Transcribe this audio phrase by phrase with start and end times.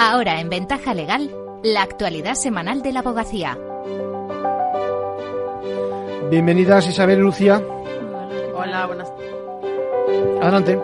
[0.00, 1.28] Ahora en Ventaja Legal,
[1.64, 3.58] la actualidad semanal de la abogacía.
[6.30, 7.60] Bienvenidas Isabel y Lucía.
[8.54, 9.12] Hola, buenas.
[10.40, 10.78] Adelante.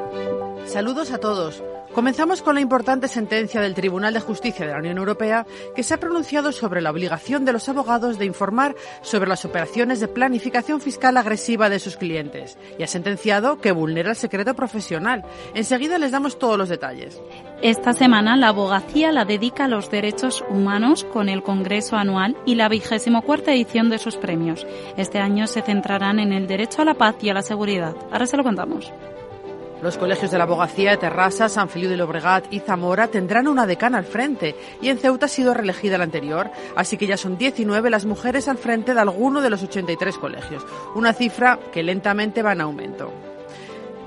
[0.66, 1.62] Saludos a todos.
[1.94, 5.46] Comenzamos con la importante sentencia del Tribunal de Justicia de la Unión Europea
[5.76, 10.00] que se ha pronunciado sobre la obligación de los abogados de informar sobre las operaciones
[10.00, 15.24] de planificación fiscal agresiva de sus clientes y ha sentenciado que vulnera el secreto profesional.
[15.54, 17.20] Enseguida les damos todos los detalles.
[17.62, 22.56] Esta semana la abogacía la dedica a los derechos humanos con el Congreso anual y
[22.56, 24.66] la vigésimo cuarta edición de sus premios.
[24.96, 27.94] Este año se centrarán en el derecho a la paz y a la seguridad.
[28.10, 28.92] Ahora se lo contamos.
[29.82, 33.66] Los colegios de la abogacía de Terrassa, San Feliu de Llobregat y Zamora tendrán una
[33.66, 37.36] decana al frente y en Ceuta ha sido reelegida la anterior, así que ya son
[37.36, 42.42] 19 las mujeres al frente de alguno de los 83 colegios, una cifra que lentamente
[42.42, 43.33] va en aumento.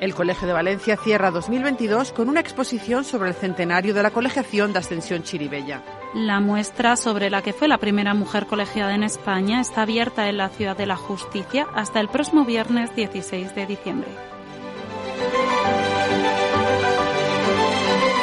[0.00, 4.72] El Colegio de Valencia cierra 2022 con una exposición sobre el centenario de la colegiación
[4.72, 5.82] de Ascensión Chiribella.
[6.14, 10.38] La muestra sobre la que fue la primera mujer colegiada en España está abierta en
[10.38, 14.37] la Ciudad de la Justicia hasta el próximo viernes 16 de diciembre.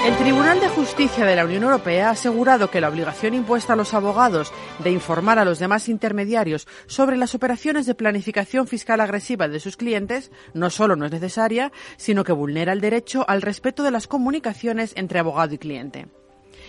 [0.05, 3.75] El Tribunal de Justicia de la Unión Europea ha asegurado que la obligación impuesta a
[3.75, 9.47] los abogados de informar a los demás intermediarios sobre las operaciones de planificación fiscal agresiva
[9.47, 13.81] de sus clientes no solo no es necesaria, sino que vulnera el derecho al respeto
[13.81, 16.05] de las comunicaciones entre abogado y cliente.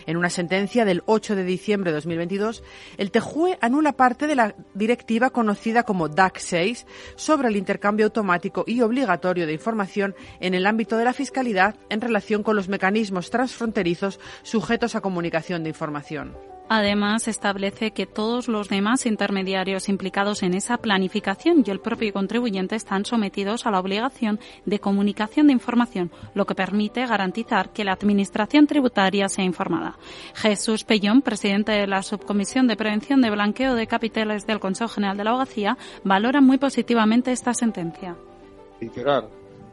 [0.07, 2.63] En una sentencia del 8 de diciembre de 2022,
[2.97, 6.87] el TEJUE anula parte de la directiva conocida como DAC 6
[7.17, 12.01] sobre el intercambio automático y obligatorio de información en el ámbito de la fiscalidad en
[12.01, 16.56] relación con los mecanismos transfronterizos sujetos a comunicación de información.
[16.69, 22.75] Además, establece que todos los demás intermediarios implicados en esa planificación y el propio contribuyente
[22.75, 27.93] están sometidos a la obligación de comunicación de información, lo que permite garantizar que la
[27.93, 29.97] Administración tributaria sea informada.
[30.35, 35.17] Jesús Pellón, presidente de la Subcomisión de Prevención de Blanqueo de Capitales del Consejo General
[35.17, 38.17] de la Abogacía, valora muy positivamente esta sentencia.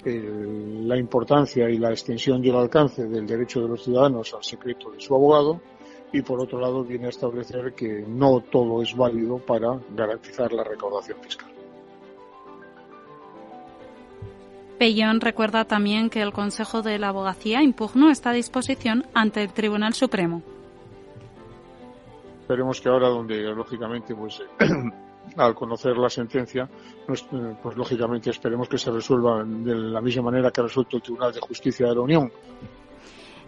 [0.05, 4.91] la importancia y la extensión y el alcance del derecho de los ciudadanos al secreto
[4.91, 5.61] de su abogado
[6.13, 10.63] y por otro lado viene a establecer que no todo es válido para garantizar la
[10.63, 11.49] recaudación fiscal.
[14.77, 19.93] Pellón recuerda también que el Consejo de la Abogacía impugnó esta disposición ante el Tribunal
[19.93, 20.43] Supremo.
[22.41, 24.43] Esperemos que ahora, donde lógicamente, pues
[25.37, 26.69] al conocer la sentencia,
[27.07, 27.25] pues,
[27.61, 31.33] pues, lógicamente esperemos que se resuelva de la misma manera que ha resuelto el Tribunal
[31.33, 32.31] de Justicia de la Unión,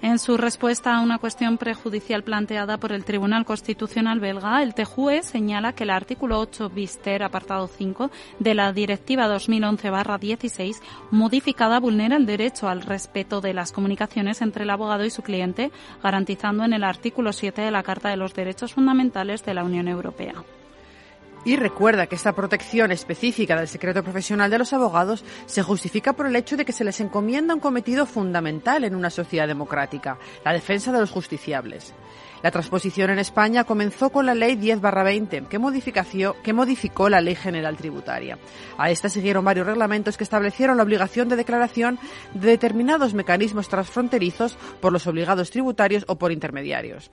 [0.02, 5.24] en su respuesta a una cuestión prejudicial planteada por el Tribunal Constitucional belga, el TJUE
[5.24, 12.26] señala que el artículo 8 bister, apartado 5, de la Directiva 2011-16, modificada, vulnera el
[12.26, 15.72] derecho al respeto de las comunicaciones entre el abogado y su cliente,
[16.04, 19.88] garantizando en el artículo 7 de la Carta de los Derechos Fundamentales de la Unión
[19.88, 20.44] Europea.
[21.46, 26.26] Y recuerda que esta protección específica del secreto profesional de los abogados se justifica por
[26.26, 30.54] el hecho de que se les encomienda un cometido fundamental en una sociedad democrática, la
[30.54, 31.94] defensa de los justiciables.
[32.42, 37.78] La transposición en España comenzó con la Ley 10-20, que, que modificó la Ley General
[37.78, 38.40] Tributaria.
[38.78, 42.00] A esta siguieron varios reglamentos que establecieron la obligación de declaración
[42.34, 47.12] de determinados mecanismos transfronterizos por los obligados tributarios o por intermediarios.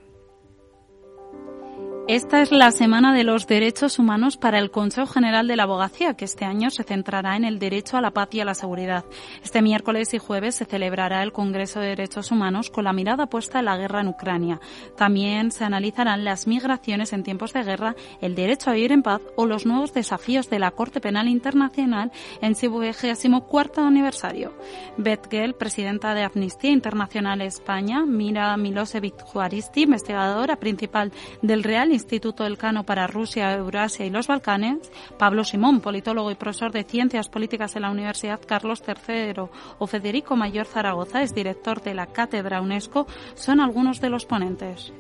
[2.12, 6.12] Esta es la Semana de los Derechos Humanos para el Consejo General de la Abogacía,
[6.12, 9.06] que este año se centrará en el derecho a la paz y a la seguridad.
[9.43, 13.61] Este miércoles y jueves se celebrará el Congreso de Derechos Humanos con la mirada puesta
[13.61, 14.61] en la guerra en Ucrania.
[14.94, 19.23] También se analizarán las migraciones en tiempos de guerra, el derecho a vivir en paz
[19.37, 22.12] o los nuevos desafíos de la Corte Penal Internacional
[22.43, 24.53] en su vigésimo cuarto aniversario.
[24.99, 31.11] Beth Gell, presidenta de Amnistía Internacional España, Mira Milosevic Juaristi, investigadora principal
[31.41, 32.01] del Real Instituto
[32.46, 37.76] Elcano para Rusia, Eurasia y los Balcanes, Pablo Simón, politólogo y profesor de Ciencias Políticas
[37.76, 43.06] en la Universidad Carlos III, o Federico Mayor Zaragoza, es director de la Cátedra UNESCO,
[43.34, 44.93] son algunos de los ponentes.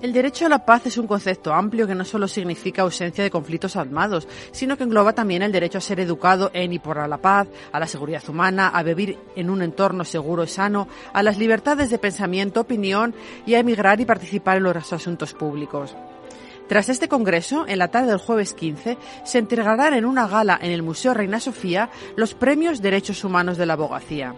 [0.00, 3.32] El derecho a la paz es un concepto amplio que no solo significa ausencia de
[3.32, 7.18] conflictos armados, sino que engloba también el derecho a ser educado en y por la
[7.18, 11.36] paz, a la seguridad humana, a vivir en un entorno seguro y sano, a las
[11.36, 13.12] libertades de pensamiento, opinión
[13.44, 15.96] y a emigrar y participar en los asuntos públicos.
[16.68, 20.70] Tras este congreso, en la tarde del jueves 15, se entregarán en una gala en
[20.70, 24.34] el Museo Reina Sofía los premios Derechos Humanos de la Abogacía.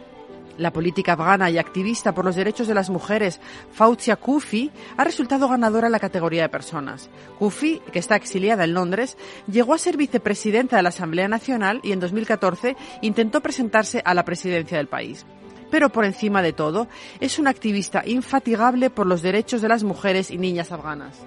[0.56, 3.40] La política afgana y activista por los derechos de las mujeres,
[3.72, 7.10] Fauzia Kufi, ha resultado ganadora en la categoría de personas.
[7.40, 9.16] Kufi, que está exiliada en Londres,
[9.50, 14.24] llegó a ser vicepresidenta de la Asamblea Nacional y en 2014 intentó presentarse a la
[14.24, 15.26] presidencia del país
[15.70, 16.88] pero por encima de todo,
[17.20, 21.24] es una activista infatigable por los derechos de las mujeres y niñas afganas.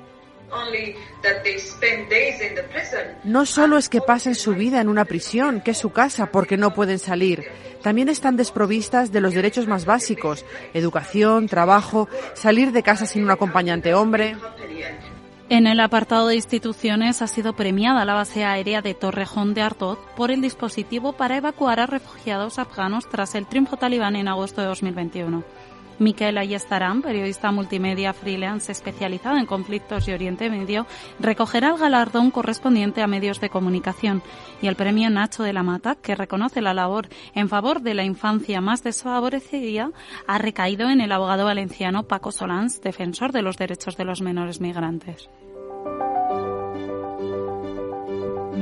[3.24, 6.58] No solo es que pasen su vida en una prisión, que es su casa, porque
[6.58, 7.44] no pueden salir.
[7.82, 13.32] También están desprovistas de los derechos más básicos, educación, trabajo, salir de casa sin un
[13.32, 14.38] acompañante hombre.
[15.50, 20.00] En el apartado de instituciones ha sido premiada la base aérea de Torrejón de Artoz
[20.16, 24.68] por el dispositivo para evacuar a refugiados afganos tras el triunfo talibán en agosto de
[24.68, 25.44] 2021.
[26.00, 30.86] Miquel Ayestarán, periodista multimedia freelance especializado en conflictos y Oriente Medio,
[31.20, 34.22] recogerá el galardón correspondiente a medios de comunicación
[34.62, 38.04] y el premio Nacho de la Mata, que reconoce la labor en favor de la
[38.04, 39.92] infancia más desfavorecida,
[40.28, 44.60] ha recaído en el abogado valenciano Paco Solans, defensor de los derechos de los menores
[44.62, 45.30] migrantes.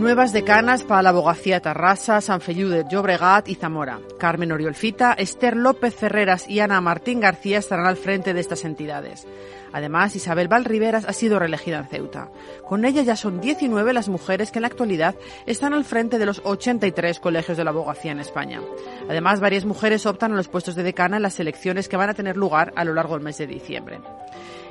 [0.02, 4.00] Nuevas decanas para la abogacía Tarrasa, San Feliu de Llobregat y Zamora.
[4.18, 9.28] Carmen Oriolfita, Esther López Ferreras y Ana Martín García estarán al frente de estas entidades.
[9.72, 12.32] Además, Isabel Valriveras ha sido reelegida en Ceuta.
[12.68, 15.14] Con ella ya son 19 las mujeres que en la actualidad
[15.46, 18.60] están al frente de los 83 colegios de la abogacía en España.
[19.08, 22.16] Además, varias mujeres optan a los puestos de decana en las elecciones que van a
[22.16, 24.00] tener lugar a lo largo del mes de diciembre.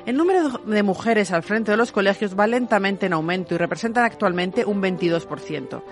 [0.05, 4.03] El número de mujeres al frente de los colegios va lentamente en aumento y representan
[4.03, 5.83] actualmente un 22%.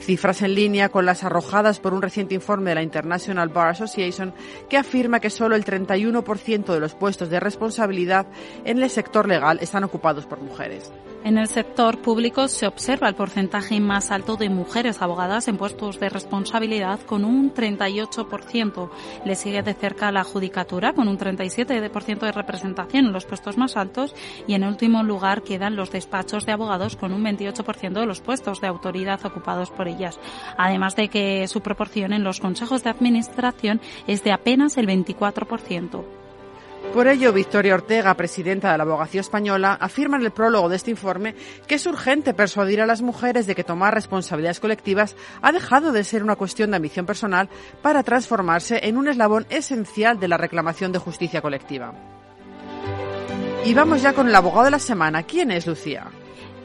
[0.00, 4.34] Cifras en línea con las arrojadas por un reciente informe de la International Bar Association
[4.68, 8.26] que afirma que solo el 31% de los puestos de responsabilidad
[8.64, 10.92] en el sector legal están ocupados por mujeres.
[11.24, 15.98] En el sector público se observa el porcentaje más alto de mujeres abogadas en puestos
[15.98, 18.90] de responsabilidad con un 38%.
[19.24, 23.78] Le sigue de cerca la judicatura con un 37% de representación en los puestos más
[23.78, 24.14] altos
[24.46, 28.60] y en último lugar quedan los despachos de abogados con un 28% de los puestos
[28.60, 30.20] de autoridad ocupados por ellas.
[30.58, 36.23] Además de que su proporción en los consejos de administración es de apenas el 24%.
[36.94, 40.92] Por ello, Victoria Ortega, presidenta de la Abogacía Española, afirma en el prólogo de este
[40.92, 41.34] informe
[41.66, 46.04] que es urgente persuadir a las mujeres de que tomar responsabilidades colectivas ha dejado de
[46.04, 47.48] ser una cuestión de ambición personal
[47.82, 51.94] para transformarse en un eslabón esencial de la reclamación de justicia colectiva.
[53.64, 55.24] Y vamos ya con el abogado de la semana.
[55.24, 56.12] ¿Quién es Lucía?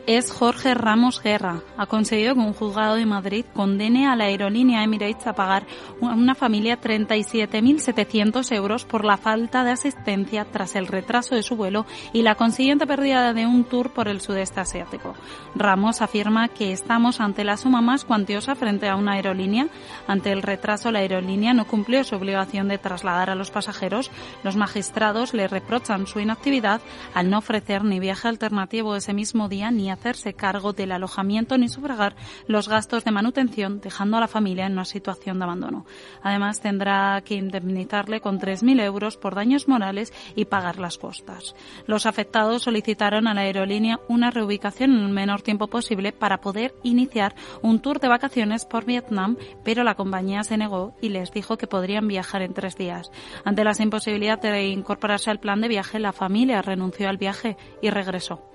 [0.09, 1.61] Es Jorge Ramos Guerra.
[1.77, 5.67] Ha conseguido que un juzgado de Madrid condene a la aerolínea Emirates a pagar
[6.01, 11.55] a una familia 37.700 euros por la falta de asistencia tras el retraso de su
[11.55, 15.13] vuelo y la consiguiente pérdida de un tour por el sudeste asiático.
[15.53, 19.67] Ramos afirma que estamos ante la suma más cuantiosa frente a una aerolínea.
[20.07, 24.09] Ante el retraso, la aerolínea no cumplió su obligación de trasladar a los pasajeros.
[24.43, 26.81] Los magistrados le reprochan su inactividad
[27.13, 31.67] al no ofrecer ni viaje alternativo ese mismo día ni hacerse cargo del alojamiento ni
[31.67, 32.15] sufragar
[32.47, 35.85] los gastos de manutención, dejando a la familia en una situación de abandono.
[36.23, 41.55] Además, tendrá que indemnizarle con 3.000 euros por daños morales y pagar las costas.
[41.85, 46.73] Los afectados solicitaron a la aerolínea una reubicación en el menor tiempo posible para poder
[46.83, 51.57] iniciar un tour de vacaciones por Vietnam, pero la compañía se negó y les dijo
[51.57, 53.11] que podrían viajar en tres días.
[53.43, 57.89] Ante la imposibilidad de incorporarse al plan de viaje, la familia renunció al viaje y
[57.89, 58.49] regresó.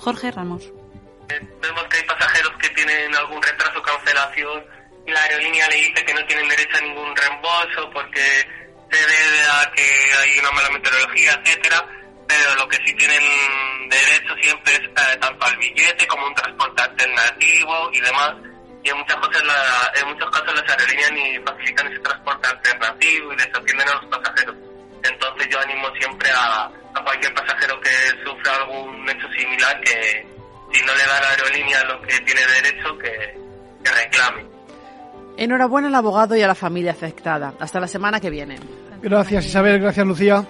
[0.00, 0.64] Jorge Ramos.
[1.28, 4.64] Vemos que hay pasajeros que tienen algún retraso o cancelación
[5.06, 8.20] y la aerolínea le dice que no tienen derecho a ningún reembolso porque
[8.90, 9.82] se debe a que
[10.18, 11.86] hay una mala meteorología, etcétera,
[12.26, 13.22] pero lo que sí tienen
[13.90, 18.34] derecho siempre es eh, tanto al billete como un transporte alternativo y demás.
[18.82, 19.42] Y en, muchas cosas
[19.94, 24.56] en muchos casos las aerolíneas ni facilitan ese transporte alternativo y desatienden a los pasajeros.
[25.02, 27.90] Entonces yo animo siempre a, a cualquier pasajero que
[29.82, 30.26] que
[30.72, 33.38] si no le da la aerolínea lo que tiene derecho, que,
[33.82, 34.46] que reclame.
[35.36, 37.54] Enhorabuena al abogado y a la familia afectada.
[37.58, 38.58] Hasta la semana que viene.
[39.02, 40.44] Gracias Isabel, gracias Lucía.